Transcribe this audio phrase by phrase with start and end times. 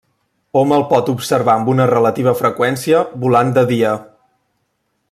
[0.61, 3.97] Hom el pot observar amb una relativa freqüència volant de dia.